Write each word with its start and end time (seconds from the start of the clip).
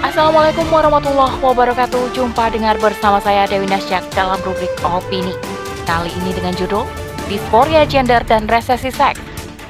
Assalamualaikum 0.00 0.64
warahmatullahi 0.72 1.36
wabarakatuh. 1.44 2.16
Jumpa 2.16 2.48
dengar 2.48 2.80
bersama 2.80 3.20
saya 3.20 3.44
Dewi 3.44 3.68
Nasyak 3.68 4.00
dalam 4.16 4.40
rubrik 4.40 4.72
Opini. 4.80 5.36
Kali 5.84 6.08
ini 6.24 6.32
dengan 6.32 6.56
judul 6.56 6.88
Dysphoria 7.28 7.84
Gender 7.84 8.24
dan 8.24 8.48
Resesi 8.48 8.88
Seks 8.88 9.20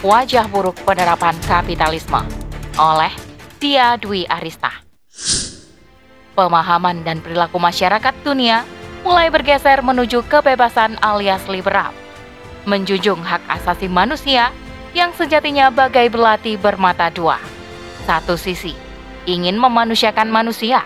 Wajah 0.07 0.47
Buruk 0.47 0.79
Penerapan 0.87 1.35
Kapitalisme 1.51 2.23
Oleh 2.79 3.11
Tia 3.59 3.99
Dwi 3.99 4.23
Arista. 4.31 4.71
Pemahaman 6.39 7.03
dan 7.03 7.19
perilaku 7.19 7.59
masyarakat 7.59 8.15
dunia 8.23 8.63
mulai 9.03 9.35
bergeser 9.35 9.83
menuju 9.83 10.23
kebebasan 10.31 10.95
alias 11.03 11.43
liberal 11.51 11.91
Menjunjung 12.71 13.19
hak 13.27 13.43
asasi 13.51 13.91
manusia 13.91 14.55
yang 14.95 15.11
sejatinya 15.11 15.75
bagai 15.75 16.07
belati 16.07 16.55
bermata 16.55 17.11
dua. 17.11 17.43
Satu 18.07 18.39
sisi 18.39 18.90
ingin 19.29 19.61
memanusiakan 19.61 20.33
manusia, 20.33 20.85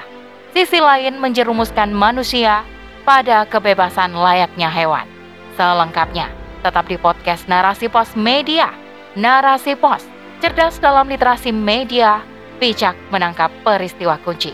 sisi 0.51 0.83
lain 0.83 1.19
menjerumuskan 1.23 1.95
manusia 1.95 2.67
pada 3.07 3.47
kebebasan 3.47 4.15
layaknya 4.17 4.71
hewan. 4.71 5.07
Selengkapnya, 5.55 6.33
tetap 6.67 6.89
di 6.91 6.99
podcast 6.99 7.47
Narasi 7.47 7.87
Pos 7.87 8.19
Media. 8.19 8.73
Narasi 9.15 9.79
Pos, 9.79 10.03
cerdas 10.43 10.83
dalam 10.83 11.07
literasi 11.07 11.55
media, 11.55 12.19
bijak 12.59 12.99
menangkap 13.15 13.55
peristiwa 13.63 14.19
kunci. 14.27 14.51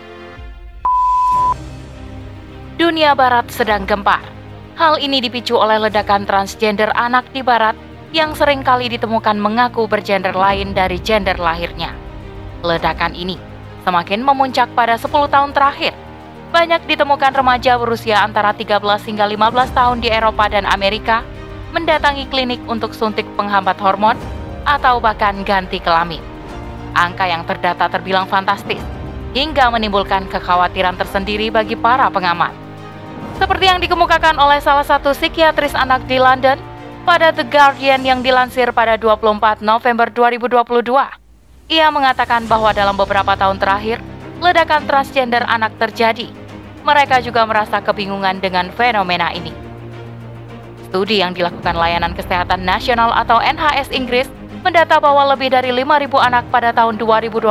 Dunia 2.76 3.16
Barat 3.16 3.48
sedang 3.48 3.88
gempar. 3.88 4.20
Hal 4.76 5.00
ini 5.00 5.20
dipicu 5.20 5.56
oleh 5.56 5.80
ledakan 5.80 6.24
transgender 6.24 6.92
anak 6.96 7.28
di 7.32 7.40
Barat 7.40 7.76
yang 8.12 8.36
sering 8.36 8.60
kali 8.64 8.88
ditemukan 8.92 9.36
mengaku 9.36 9.88
bergender 9.88 10.32
lain 10.32 10.72
dari 10.76 11.00
gender 11.00 11.36
lahirnya. 11.36 11.92
Ledakan 12.60 13.16
ini 13.16 13.49
semakin 13.90 14.22
memuncak 14.22 14.70
pada 14.78 14.94
10 14.94 15.10
tahun 15.10 15.50
terakhir. 15.50 15.90
Banyak 16.54 16.86
ditemukan 16.86 17.34
remaja 17.34 17.74
berusia 17.74 18.22
antara 18.22 18.54
13 18.54 18.78
hingga 19.02 19.26
15 19.26 19.74
tahun 19.74 19.98
di 19.98 20.06
Eropa 20.06 20.46
dan 20.46 20.62
Amerika 20.70 21.26
mendatangi 21.74 22.30
klinik 22.30 22.62
untuk 22.70 22.94
suntik 22.94 23.26
penghambat 23.34 23.78
hormon 23.82 24.14
atau 24.62 25.02
bahkan 25.02 25.42
ganti 25.42 25.82
kelamin. 25.82 26.22
Angka 26.94 27.26
yang 27.26 27.42
terdata 27.46 27.90
terbilang 27.90 28.30
fantastis 28.30 28.82
hingga 29.34 29.70
menimbulkan 29.70 30.26
kekhawatiran 30.26 30.98
tersendiri 30.98 31.50
bagi 31.50 31.74
para 31.78 32.10
pengamat. 32.10 32.54
Seperti 33.38 33.70
yang 33.70 33.78
dikemukakan 33.78 34.38
oleh 34.38 34.58
salah 34.58 34.86
satu 34.86 35.14
psikiatris 35.14 35.74
anak 35.74 36.02
di 36.10 36.18
London 36.18 36.58
pada 37.06 37.30
The 37.30 37.46
Guardian 37.46 38.02
yang 38.02 38.26
dilansir 38.26 38.74
pada 38.74 38.98
24 38.98 39.62
November 39.62 40.10
2022. 40.10 41.19
Ia 41.70 41.86
mengatakan 41.94 42.50
bahwa 42.50 42.74
dalam 42.74 42.98
beberapa 42.98 43.38
tahun 43.38 43.62
terakhir, 43.62 44.02
ledakan 44.42 44.90
transgender 44.90 45.46
anak 45.46 45.70
terjadi. 45.78 46.26
Mereka 46.82 47.22
juga 47.22 47.46
merasa 47.46 47.78
kebingungan 47.78 48.42
dengan 48.42 48.74
fenomena 48.74 49.30
ini. 49.30 49.54
Studi 50.90 51.22
yang 51.22 51.30
dilakukan 51.30 51.78
Layanan 51.78 52.18
Kesehatan 52.18 52.66
Nasional 52.66 53.14
atau 53.14 53.38
NHS 53.38 53.94
Inggris 53.94 54.26
mendata 54.66 54.98
bahwa 54.98 55.30
lebih 55.30 55.54
dari 55.54 55.70
5.000 55.70 56.10
anak 56.18 56.50
pada 56.50 56.74
tahun 56.74 56.98
2021 56.98 57.46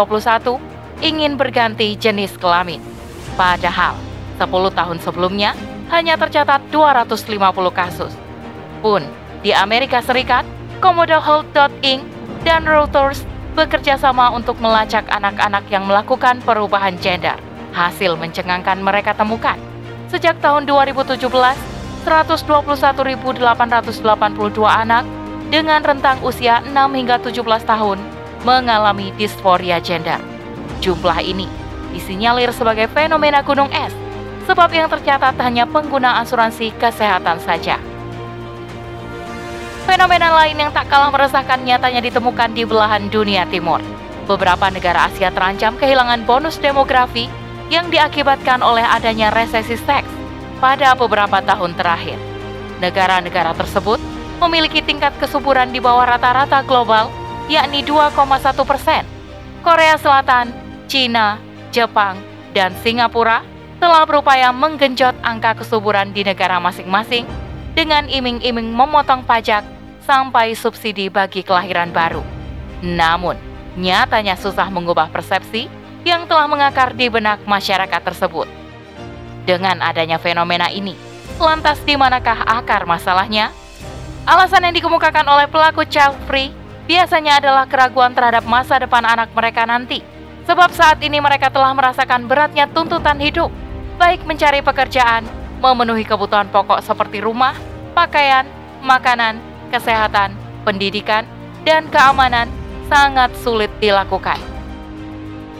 ingin 1.00 1.40
berganti 1.40 1.95
jenis 1.95 2.36
kelamin. 2.36 2.84
Padahal, 3.40 3.95
10 4.36 4.52
tahun 4.52 5.00
sebelumnya 5.00 5.56
hanya 5.95 6.20
tercatat 6.20 6.59
250 6.75 7.40
kasus. 7.72 8.12
Pun, 8.84 9.08
di 9.40 9.56
Amerika 9.56 10.03
Serikat, 10.03 10.44
Komodo 10.84 11.23
Health.inc 11.23 12.03
dan 12.44 12.67
Reuters 12.67 13.28
bekerja 13.53 13.97
sama 13.97 14.30
untuk 14.33 14.58
melacak 14.61 15.05
anak-anak 15.09 15.64
yang 15.69 15.86
melakukan 15.86 16.42
perubahan 16.42 16.97
gender. 17.02 17.38
Hasil 17.73 18.17
mencengangkan 18.17 18.81
mereka 18.81 19.14
temukan. 19.14 19.58
Sejak 20.09 20.41
tahun 20.41 20.66
2017, 20.66 21.22
121.882 22.06 24.66
anak 24.66 25.06
dengan 25.53 25.85
rentang 25.85 26.18
usia 26.25 26.66
6 26.66 26.73
hingga 26.73 27.22
17 27.22 27.46
tahun 27.66 28.00
mengalami 28.46 29.13
disforia 29.18 29.78
gender. 29.78 30.18
Jumlah 30.79 31.19
ini 31.22 31.46
disinyalir 31.91 32.53
sebagai 32.53 32.88
fenomena 32.90 33.41
gunung 33.41 33.69
es, 33.73 33.94
sebab 34.46 34.72
yang 34.72 34.88
tercatat 34.88 35.35
hanya 35.41 35.66
pengguna 35.66 36.22
asuransi 36.22 36.72
kesehatan 36.78 37.41
saja. 37.44 37.81
Fenomena 39.89 40.29
lain 40.38 40.53
yang 40.53 40.69
tak 40.69 40.85
kalah 40.85 41.09
meresahkan 41.09 41.66
nyatanya 41.66 41.97
ditemukan 42.05 42.53
di 42.53 42.61
belahan 42.61 43.09
dunia 43.09 43.50
timur. 43.50 43.81
Beberapa 44.29 44.69
negara 44.69 45.09
Asia 45.09 45.33
terancam 45.33 45.73
kehilangan 45.81 46.29
bonus 46.29 46.61
demografi 46.61 47.25
yang 47.73 47.89
diakibatkan 47.89 48.61
oleh 48.61 48.85
adanya 48.85 49.33
resesi 49.33 49.73
seks 49.81 50.05
pada 50.61 50.94
beberapa 50.94 51.41
tahun 51.41 51.73
terakhir. 51.73 52.22
Negara-negara 52.78 53.57
tersebut 53.57 53.97
memiliki 54.38 54.85
tingkat 54.85 55.09
kesuburan 55.17 55.73
di 55.73 55.81
bawah 55.81 56.05
rata-rata 56.05 56.61
global, 56.69 57.09
yakni 57.49 57.81
2,1 57.81 58.13
persen. 58.69 59.01
Korea 59.66 59.97
Selatan, 59.97 60.53
Cina, 60.85 61.41
Jepang, 61.73 62.22
dan 62.53 62.78
Singapura 62.85 63.41
telah 63.81 64.05
berupaya 64.05 64.53
menggenjot 64.53 65.17
angka 65.25 65.66
kesuburan 65.66 66.13
di 66.13 66.22
negara 66.22 66.61
masing-masing 66.61 67.25
dengan 67.73 68.05
iming-iming 68.05 68.69
memotong 68.69 69.25
pajak 69.25 69.78
sampai 70.03 70.55
subsidi 70.55 71.07
bagi 71.07 71.43
kelahiran 71.43 71.91
baru. 71.91 72.23
Namun, 72.83 73.35
nyatanya 73.75 74.39
susah 74.39 74.67
mengubah 74.71 75.11
persepsi 75.11 75.67
yang 76.07 76.27
telah 76.27 76.47
mengakar 76.47 76.95
di 76.95 77.11
benak 77.11 77.43
masyarakat 77.43 78.01
tersebut. 78.03 78.47
Dengan 79.43 79.81
adanya 79.83 80.21
fenomena 80.21 80.69
ini, 80.71 80.95
lantas 81.39 81.81
di 81.83 81.95
manakah 81.95 82.43
akar 82.45 82.85
masalahnya? 82.87 83.51
Alasan 84.27 84.67
yang 84.67 84.75
dikemukakan 84.77 85.25
oleh 85.25 85.47
pelaku 85.49 85.87
child 85.89 86.16
free 86.29 86.53
biasanya 86.85 87.41
adalah 87.41 87.66
keraguan 87.66 88.13
terhadap 88.13 88.45
masa 88.45 88.77
depan 88.77 89.01
anak 89.05 89.29
mereka 89.33 89.66
nanti. 89.66 90.05
Sebab 90.49 90.73
saat 90.73 90.97
ini 91.05 91.21
mereka 91.21 91.53
telah 91.53 91.69
merasakan 91.77 92.25
beratnya 92.25 92.66
tuntutan 92.69 93.21
hidup, 93.21 93.53
baik 94.01 94.25
mencari 94.25 94.66
pekerjaan, 94.66 95.25
memenuhi 95.61 96.01
kebutuhan 96.01 96.49
pokok 96.49 96.81
seperti 96.81 97.21
rumah, 97.21 97.53
pakaian, 97.93 98.49
makanan, 98.81 99.37
kesehatan, 99.69 100.34
pendidikan, 100.66 101.24
dan 101.63 101.88
keamanan 101.94 102.50
sangat 102.90 103.30
sulit 103.40 103.69
dilakukan. 103.78 104.41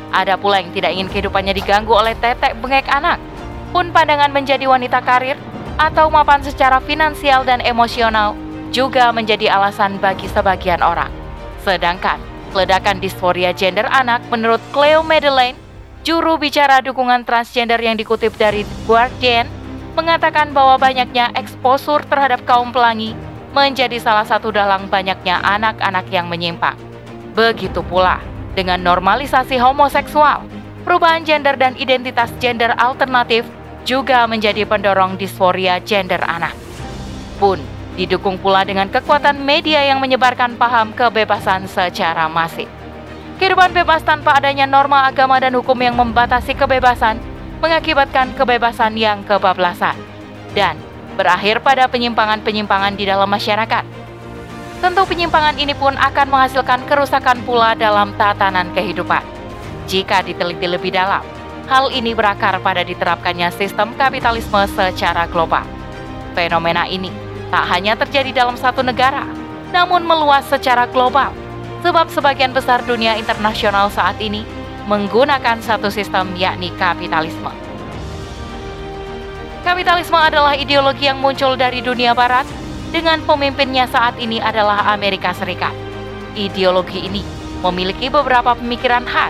Ada 0.10 0.42
pula 0.42 0.58
yang 0.58 0.74
tidak 0.74 0.92
ingin 0.98 1.08
kehidupannya 1.08 1.54
diganggu 1.54 1.94
oleh 1.94 2.18
tetek 2.18 2.58
bengek 2.58 2.90
anak, 2.90 3.22
pun 3.70 3.94
pandangan 3.94 4.34
menjadi 4.34 4.66
wanita 4.66 5.06
karir 5.06 5.38
atau 5.78 6.10
mapan 6.10 6.42
secara 6.42 6.82
finansial 6.82 7.46
dan 7.46 7.62
emosional 7.62 8.34
juga 8.74 9.14
menjadi 9.14 9.54
alasan 9.54 10.02
bagi 10.02 10.26
sebagian 10.26 10.82
orang. 10.82 11.14
Sedangkan 11.62 12.18
ledakan 12.58 12.98
disforia 12.98 13.54
gender 13.54 13.86
anak 13.94 14.26
menurut 14.34 14.62
Cleo 14.74 15.06
Madeleine, 15.06 15.58
juru 16.02 16.42
bicara 16.42 16.82
dukungan 16.82 17.22
transgender 17.22 17.78
yang 17.78 17.94
dikutip 17.94 18.34
dari 18.34 18.66
Guardian, 18.90 19.46
mengatakan 19.94 20.50
bahwa 20.50 20.82
banyaknya 20.82 21.30
eksposur 21.38 22.02
terhadap 22.10 22.42
kaum 22.50 22.74
pelangi 22.74 23.14
menjadi 23.60 24.00
salah 24.00 24.24
satu 24.24 24.56
dalang 24.56 24.88
banyaknya 24.88 25.44
anak-anak 25.44 26.08
yang 26.08 26.32
menyimpang. 26.32 26.80
Begitu 27.36 27.84
pula 27.84 28.24
dengan 28.56 28.80
normalisasi 28.80 29.60
homoseksual, 29.60 30.48
perubahan 30.88 31.28
gender 31.28 31.60
dan 31.60 31.76
identitas 31.76 32.32
gender 32.40 32.72
alternatif 32.80 33.44
juga 33.84 34.24
menjadi 34.26 34.64
pendorong 34.64 35.20
disforia 35.20 35.84
gender 35.84 36.24
anak. 36.24 36.56
Pun 37.36 37.60
didukung 38.00 38.40
pula 38.40 38.64
dengan 38.64 38.88
kekuatan 38.88 39.44
media 39.44 39.84
yang 39.84 40.00
menyebarkan 40.00 40.56
paham 40.56 40.96
kebebasan 40.96 41.68
secara 41.68 42.32
masif. 42.32 42.72
Kehidupan 43.40 43.72
bebas 43.72 44.04
tanpa 44.04 44.36
adanya 44.36 44.68
norma 44.68 45.08
agama 45.08 45.40
dan 45.40 45.56
hukum 45.56 45.76
yang 45.80 45.96
membatasi 45.96 46.56
kebebasan 46.56 47.20
mengakibatkan 47.64 48.36
kebebasan 48.36 49.00
yang 49.00 49.24
kebablasan. 49.24 49.96
Dan 50.52 50.76
berakhir 51.20 51.60
pada 51.60 51.92
penyimpangan-penyimpangan 51.92 52.96
di 52.96 53.04
dalam 53.04 53.28
masyarakat. 53.28 53.84
Tentu 54.80 55.04
penyimpangan 55.04 55.60
ini 55.60 55.76
pun 55.76 55.92
akan 56.00 56.28
menghasilkan 56.32 56.88
kerusakan 56.88 57.44
pula 57.44 57.76
dalam 57.76 58.16
tatanan 58.16 58.72
kehidupan. 58.72 59.20
Jika 59.92 60.24
diteliti 60.24 60.64
lebih 60.64 60.96
dalam, 60.96 61.20
hal 61.68 61.92
ini 61.92 62.16
berakar 62.16 62.64
pada 62.64 62.88
diterapkannya 62.88 63.52
sistem 63.52 63.92
kapitalisme 64.00 64.64
secara 64.72 65.28
global. 65.28 65.68
Fenomena 66.32 66.88
ini 66.88 67.12
tak 67.52 67.68
hanya 67.68 68.00
terjadi 68.00 68.32
dalam 68.32 68.56
satu 68.56 68.80
negara, 68.80 69.28
namun 69.76 70.08
meluas 70.08 70.48
secara 70.48 70.88
global, 70.88 71.36
sebab 71.84 72.08
sebagian 72.08 72.56
besar 72.56 72.80
dunia 72.88 73.20
internasional 73.20 73.92
saat 73.92 74.16
ini 74.24 74.48
menggunakan 74.88 75.60
satu 75.60 75.92
sistem 75.92 76.32
yakni 76.40 76.72
kapitalisme. 76.80 77.69
Kapitalisme 79.70 80.18
adalah 80.18 80.58
ideologi 80.58 81.06
yang 81.06 81.22
muncul 81.22 81.54
dari 81.54 81.78
dunia 81.86 82.18
barat 82.18 82.42
dengan 82.90 83.22
pemimpinnya 83.22 83.86
saat 83.86 84.18
ini 84.18 84.42
adalah 84.42 84.90
Amerika 84.90 85.30
Serikat. 85.30 85.70
Ideologi 86.34 87.06
ini 87.06 87.22
memiliki 87.62 88.10
beberapa 88.10 88.58
pemikiran 88.58 89.06
khas 89.06 89.30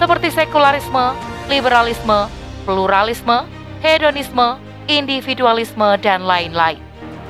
seperti 0.00 0.32
sekularisme, 0.32 1.12
liberalisme, 1.52 2.32
pluralisme, 2.64 3.44
hedonisme, 3.84 4.56
individualisme, 4.88 6.00
dan 6.00 6.24
lain-lain. 6.24 6.80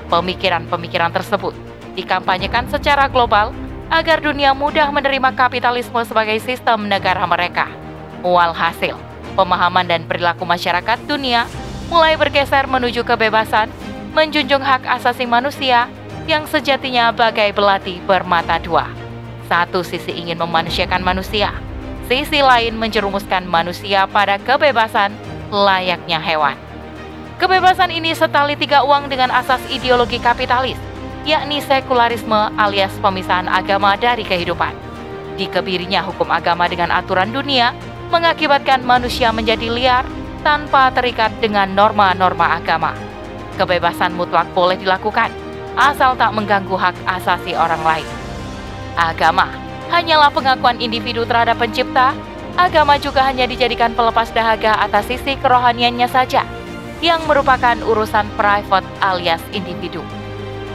Pemikiran-pemikiran 0.07 1.11
tersebut 1.11 1.59
dikampanyekan 1.99 2.71
secara 2.71 3.11
global 3.11 3.51
agar 3.91 4.23
dunia 4.23 4.55
mudah 4.55 4.95
menerima 4.95 5.35
kapitalisme 5.35 5.99
sebagai 6.07 6.39
sistem 6.39 6.87
negara 6.87 7.27
mereka. 7.27 7.67
Walhasil, 8.23 8.95
pemahaman 9.35 9.91
dan 9.91 10.07
perilaku 10.07 10.47
masyarakat 10.47 11.03
dunia 11.11 11.51
mulai 11.95 12.19
bergeser 12.19 12.67
menuju 12.67 13.07
kebebasan, 13.07 13.71
menjunjung 14.19 14.67
hak 14.67 14.83
asasi 14.99 15.31
manusia 15.31 15.87
yang 16.27 16.43
sejatinya 16.51 17.15
bagai 17.15 17.55
belati 17.55 18.03
bermata 18.03 18.59
dua. 18.59 18.91
Satu 19.47 19.87
sisi 19.87 20.11
ingin 20.11 20.43
memanusiakan 20.43 21.07
manusia, 21.07 21.55
sisi 22.11 22.43
lain 22.43 22.75
menjerumuskan 22.75 23.47
manusia 23.47 24.11
pada 24.11 24.43
kebebasan 24.43 25.15
layaknya 25.55 26.19
hewan. 26.19 26.59
Kebebasan 27.39 27.95
ini 27.95 28.11
setali 28.11 28.59
tiga 28.59 28.83
uang 28.83 29.07
dengan 29.07 29.31
asas 29.31 29.63
ideologi 29.71 30.19
kapitalis, 30.19 30.81
yakni 31.23 31.63
sekularisme 31.63 32.51
alias 32.59 32.91
pemisahan 32.99 33.47
agama 33.47 33.95
dari 33.95 34.27
kehidupan. 34.27 34.75
Dikebirinya 35.39 36.03
hukum 36.03 36.27
agama 36.35 36.67
dengan 36.67 36.91
aturan 36.91 37.31
dunia 37.31 37.71
mengakibatkan 38.11 38.83
manusia 38.83 39.31
menjadi 39.31 39.71
liar 39.71 40.03
tanpa 40.45 40.93
terikat 40.93 41.33
dengan 41.41 41.73
norma-norma 41.73 42.61
agama. 42.61 42.93
Kebebasan 43.57 44.13
mutlak 44.13 44.47
boleh 44.53 44.77
dilakukan, 44.77 45.33
asal 45.75 46.13
tak 46.15 46.37
mengganggu 46.37 46.77
hak 46.77 46.95
asasi 47.09 47.57
orang 47.57 47.81
lain. 47.81 48.09
Agama 48.95 49.49
hanyalah 49.89 50.29
pengakuan 50.29 50.79
individu 50.79 51.25
terhadap 51.25 51.57
pencipta, 51.57 52.13
agama 52.61 53.01
juga 53.01 53.25
hanya 53.25 53.49
dijadikan 53.49 53.97
pelepas 53.97 54.29
dahaga 54.31 54.77
atas 54.85 55.09
sisi 55.09 55.41
kerohaniannya 55.41 56.07
saja, 56.07 56.45
yang 57.01 57.25
merupakan 57.25 57.81
urusan 57.83 58.29
private 58.37 58.87
alias 59.01 59.43
individu. 59.57 60.05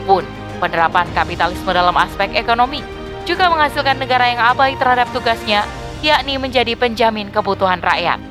Pun, 0.10 0.26
Penerapan 0.60 1.08
kapitalisme 1.16 1.72
dalam 1.72 1.96
aspek 1.96 2.36
ekonomi 2.36 2.84
juga 3.24 3.48
menghasilkan 3.48 3.96
negara 3.96 4.28
yang 4.28 4.44
abai 4.44 4.76
terhadap 4.76 5.08
tugasnya, 5.16 5.64
yakni 6.04 6.36
menjadi 6.36 6.76
penjamin 6.76 7.32
kebutuhan 7.32 7.80
rakyat. 7.80 8.29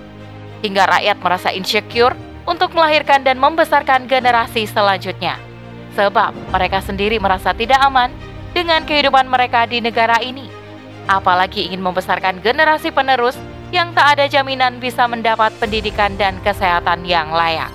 Hingga 0.65 0.85
rakyat 0.91 1.17
merasa 1.23 1.49
insecure 1.55 2.19
untuk 2.49 2.75
melahirkan 2.75 3.23
dan 3.23 3.37
membesarkan 3.39 4.09
generasi 4.11 4.65
selanjutnya. 4.67 5.39
Sebab 5.95 6.35
mereka 6.51 6.81
sendiri 6.81 7.21
merasa 7.23 7.53
tidak 7.53 7.79
aman 7.85 8.11
dengan 8.57 8.83
kehidupan 8.83 9.29
mereka 9.29 9.69
di 9.69 9.79
negara 9.79 10.19
ini. 10.25 10.51
Apalagi 11.07 11.71
ingin 11.71 11.81
membesarkan 11.85 12.43
generasi 12.43 12.91
penerus 12.91 13.39
yang 13.71 13.93
tak 13.93 14.17
ada 14.17 14.25
jaminan 14.27 14.81
bisa 14.81 15.05
mendapat 15.05 15.53
pendidikan 15.61 16.17
dan 16.17 16.41
kesehatan 16.41 17.05
yang 17.05 17.33
layak. 17.33 17.71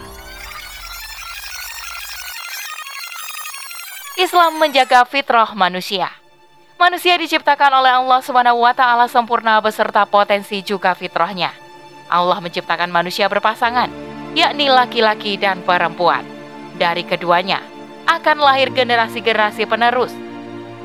Islam 4.14 4.62
menjaga 4.62 5.06
fitrah 5.10 5.58
manusia. 5.58 6.10
Manusia 6.78 7.18
diciptakan 7.18 7.82
oleh 7.82 7.96
Allah 7.98 8.22
taala 8.76 9.06
sempurna 9.10 9.58
beserta 9.62 10.06
potensi 10.06 10.62
juga 10.62 10.94
fitrahnya. 10.94 11.62
Allah 12.13 12.38
menciptakan 12.38 12.94
manusia 12.94 13.25
berpasangan, 13.25 13.89
yakni 14.38 14.69
laki-laki 14.69 15.33
dan 15.33 15.65
perempuan. 15.65 16.21
Dari 16.77 17.01
keduanya 17.01 17.65
akan 18.06 18.38
lahir 18.38 18.69
generasi-generasi 18.69 19.65
penerus. 19.65 20.13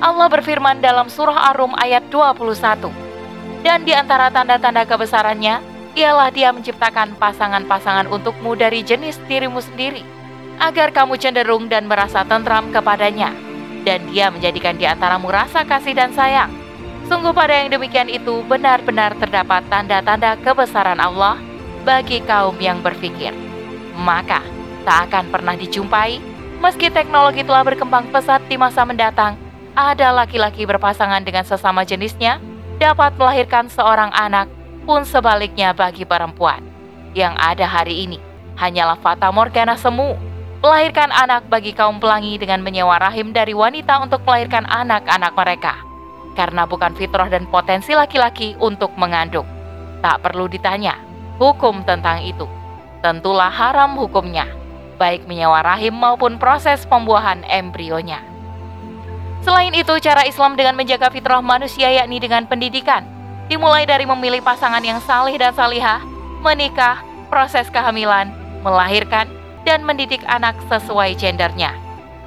Allah 0.01 0.33
berfirman 0.33 0.81
dalam 0.81 1.13
surah 1.13 1.53
Ar-Rum 1.53 1.77
ayat 1.77 2.09
21. 2.09 2.89
Dan 3.61 3.85
di 3.85 3.93
antara 3.93 4.33
tanda-tanda 4.33 4.89
kebesarannya 4.89 5.61
ialah 5.99 6.33
Dia 6.33 6.55
menciptakan 6.55 7.19
pasangan-pasangan 7.21 8.09
untukmu 8.09 8.57
dari 8.57 8.81
jenis 8.87 9.21
dirimu 9.29 9.61
sendiri 9.61 10.01
agar 10.59 10.91
kamu 10.95 11.19
cenderung 11.19 11.71
dan 11.71 11.87
merasa 11.87 12.27
tentram 12.27 12.71
kepadanya, 12.75 13.31
dan 13.87 14.03
dia 14.11 14.31
menjadikan 14.31 14.75
di 14.75 14.87
antaramu 14.87 15.31
rasa 15.31 15.63
kasih 15.63 15.95
dan 15.95 16.11
sayang. 16.15 16.51
Sungguh 17.09 17.33
pada 17.33 17.57
yang 17.57 17.73
demikian 17.73 18.13
itu 18.13 18.45
benar-benar 18.45 19.17
terdapat 19.17 19.65
tanda-tanda 19.73 20.37
kebesaran 20.45 21.01
Allah 21.01 21.41
bagi 21.81 22.21
kaum 22.21 22.53
yang 22.61 22.85
berpikir. 22.85 23.33
Maka, 23.97 24.45
tak 24.85 25.09
akan 25.09 25.33
pernah 25.33 25.57
dijumpai, 25.57 26.21
meski 26.61 26.93
teknologi 26.93 27.41
telah 27.41 27.65
berkembang 27.65 28.13
pesat 28.13 28.45
di 28.45 28.61
masa 28.61 28.85
mendatang, 28.85 29.41
ada 29.73 30.13
laki-laki 30.13 30.69
berpasangan 30.69 31.25
dengan 31.25 31.49
sesama 31.49 31.81
jenisnya 31.81 32.45
dapat 32.77 33.17
melahirkan 33.17 33.73
seorang 33.73 34.13
anak 34.13 34.45
pun 34.85 35.09
sebaliknya 35.09 35.73
bagi 35.73 36.05
perempuan. 36.05 36.61
Yang 37.17 37.41
ada 37.41 37.65
hari 37.65 38.05
ini 38.05 38.21
hanyalah 38.61 39.01
fata 39.01 39.33
morgana 39.33 39.81
semu 39.81 40.13
melahirkan 40.61 41.09
anak 41.09 41.49
bagi 41.49 41.73
kaum 41.73 41.97
pelangi 41.97 42.37
dengan 42.37 42.61
menyewa 42.61 43.01
rahim 43.01 43.33
dari 43.33 43.57
wanita 43.57 43.97
untuk 44.05 44.21
melahirkan 44.29 44.69
anak-anak 44.69 45.33
mereka. 45.33 45.88
Karena 46.39 46.71
bukan 46.71 46.95
fitrah 46.95 47.27
dan 47.27 47.51
potensi 47.51 47.99
laki-laki 47.99 48.55
untuk 48.63 48.95
mengandung. 48.95 49.43
Tak 49.99 50.23
perlu 50.23 50.47
ditanya, 50.47 50.95
hukum 51.43 51.83
tentang 51.83 52.23
itu. 52.23 52.47
Tentulah 53.03 53.51
haram 53.51 53.99
hukumnya, 53.99 54.47
baik 55.03 55.27
menyewa 55.27 55.67
rahim 55.67 55.99
maupun 55.99 56.39
proses 56.39 56.87
pembuahan 56.87 57.43
embrionya. 57.51 58.23
Selain 59.43 59.75
itu, 59.75 59.91
cara 59.99 60.23
Islam 60.31 60.55
dengan 60.55 60.79
menjaga 60.79 61.11
fitrah 61.11 61.43
manusia 61.43 61.91
yakni 61.91 62.23
dengan 62.23 62.47
pendidikan, 62.47 63.03
dimulai 63.51 63.83
dari 63.83 64.07
memilih 64.07 64.39
pasangan 64.39 64.83
yang 64.83 65.03
salih 65.03 65.35
dan 65.35 65.51
salihah, 65.51 65.99
menikah, 66.47 67.03
proses 67.27 67.67
kehamilan, 67.67 68.31
melahirkan, 68.63 69.27
dan 69.67 69.83
mendidik 69.83 70.23
anak 70.31 70.55
sesuai 70.71 71.19
gendernya. 71.19 71.75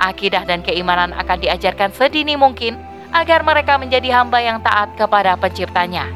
Akidah 0.03 0.43
dan 0.43 0.59
keimanan 0.65 1.15
akan 1.15 1.37
diajarkan 1.39 1.95
sedini 1.95 2.35
mungkin 2.35 2.90
agar 3.11 3.43
mereka 3.43 3.75
menjadi 3.77 4.09
hamba 4.15 4.39
yang 4.39 4.59
taat 4.63 4.95
kepada 4.95 5.35
penciptanya. 5.35 6.07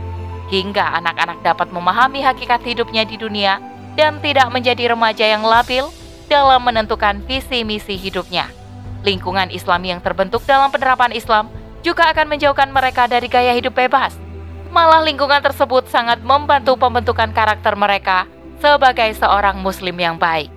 Hingga 0.52 1.02
anak-anak 1.04 1.44
dapat 1.44 1.68
memahami 1.72 2.24
hakikat 2.24 2.62
hidupnya 2.64 3.04
di 3.04 3.20
dunia 3.20 3.60
dan 4.00 4.20
tidak 4.20 4.52
menjadi 4.52 4.94
remaja 4.96 5.26
yang 5.26 5.44
labil 5.44 5.88
dalam 6.28 6.62
menentukan 6.64 7.22
visi 7.24 7.64
misi 7.64 7.96
hidupnya. 7.96 8.50
Lingkungan 9.06 9.54
Islam 9.54 9.86
yang 9.86 10.00
terbentuk 10.02 10.42
dalam 10.50 10.74
penerapan 10.74 11.14
Islam 11.14 11.50
juga 11.86 12.10
akan 12.10 12.26
menjauhkan 12.26 12.70
mereka 12.74 13.06
dari 13.06 13.30
gaya 13.30 13.54
hidup 13.54 13.78
bebas. 13.78 14.18
Malah 14.74 15.06
lingkungan 15.06 15.40
tersebut 15.40 15.88
sangat 15.88 16.20
membantu 16.26 16.76
pembentukan 16.76 17.30
karakter 17.32 17.78
mereka 17.78 18.26
sebagai 18.60 19.14
seorang 19.14 19.62
muslim 19.62 19.96
yang 19.96 20.18
baik 20.18 20.50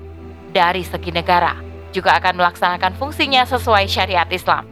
dari 0.51 0.83
segi 0.83 1.13
negara 1.13 1.69
juga 1.93 2.17
akan 2.21 2.37
melaksanakan 2.37 2.93
fungsinya 2.97 3.49
sesuai 3.49 3.89
syariat 3.89 4.29
Islam, 4.29 4.69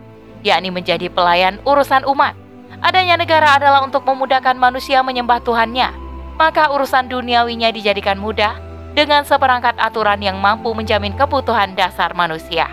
yakni 0.47 0.71
menjadi 0.71 1.11
pelayan 1.11 1.59
urusan 1.67 2.07
umat. 2.07 2.39
Adanya 2.79 3.19
negara 3.19 3.59
adalah 3.59 3.83
untuk 3.83 4.07
memudahkan 4.07 4.55
manusia 4.55 5.03
menyembah 5.03 5.43
Tuhannya, 5.43 5.91
maka 6.39 6.71
urusan 6.71 7.11
duniawinya 7.11 7.75
dijadikan 7.75 8.21
mudah 8.21 8.55
dengan 8.95 9.27
seperangkat 9.27 9.75
aturan 9.77 10.23
yang 10.23 10.39
mampu 10.39 10.71
menjamin 10.71 11.19
kebutuhan 11.19 11.75
dasar 11.75 12.15
manusia. 12.15 12.71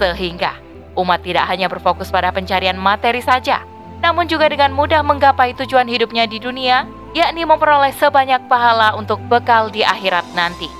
Sehingga 0.00 0.56
umat 0.96 1.20
tidak 1.20 1.44
hanya 1.52 1.68
berfokus 1.68 2.08
pada 2.08 2.32
pencarian 2.32 2.80
materi 2.80 3.20
saja, 3.20 3.60
namun 4.00 4.24
juga 4.24 4.48
dengan 4.48 4.72
mudah 4.72 5.04
menggapai 5.04 5.52
tujuan 5.60 5.90
hidupnya 5.90 6.24
di 6.24 6.40
dunia, 6.40 6.88
yakni 7.12 7.44
memperoleh 7.44 7.92
sebanyak 7.92 8.48
pahala 8.48 8.96
untuk 8.96 9.20
bekal 9.28 9.68
di 9.68 9.84
akhirat 9.84 10.24
nanti. 10.32 10.70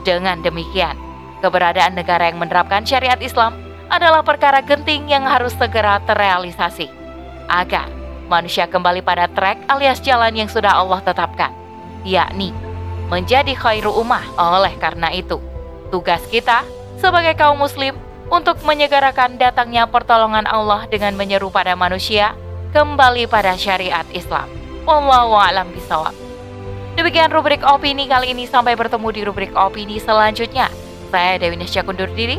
Dengan 0.00 0.40
demikian, 0.40 1.10
Keberadaan 1.40 1.96
negara 1.96 2.28
yang 2.28 2.36
menerapkan 2.36 2.84
syariat 2.84 3.16
Islam 3.16 3.56
adalah 3.90 4.22
perkara 4.22 4.62
genting 4.62 5.10
yang 5.10 5.26
harus 5.26 5.52
segera 5.58 5.98
terrealisasi 6.06 6.86
agar 7.50 7.90
manusia 8.30 8.70
kembali 8.70 9.02
pada 9.02 9.26
trek 9.26 9.58
alias 9.66 9.98
jalan 9.98 10.30
yang 10.30 10.46
sudah 10.46 10.70
Allah 10.70 11.02
tetapkan, 11.02 11.50
yakni 12.06 12.54
menjadi 13.10 13.52
khairu 13.58 13.90
ummah. 13.90 14.22
Oleh 14.38 14.72
karena 14.78 15.10
itu, 15.10 15.42
tugas 15.90 16.22
kita 16.30 16.62
sebagai 17.02 17.34
kaum 17.34 17.58
muslim 17.58 17.98
untuk 18.30 18.62
menyegerakan 18.62 19.34
datangnya 19.34 19.90
pertolongan 19.90 20.46
Allah 20.46 20.86
dengan 20.86 21.18
menyeru 21.18 21.50
pada 21.50 21.74
manusia 21.74 22.38
kembali 22.70 23.26
pada 23.26 23.58
syariat 23.58 24.06
Islam. 24.14 24.46
Wallahu 24.86 25.34
a'lam 25.34 25.66
bishawab. 25.74 26.14
Demikian 26.94 27.34
rubrik 27.34 27.66
opini 27.66 28.06
kali 28.06 28.30
ini 28.30 28.46
sampai 28.46 28.78
bertemu 28.78 29.08
di 29.10 29.20
rubrik 29.26 29.52
opini 29.58 29.98
selanjutnya. 29.98 30.70
Saya 31.10 31.42
Dewi 31.42 31.58
Nesya 31.58 31.82
kundur 31.82 32.06
diri. 32.14 32.38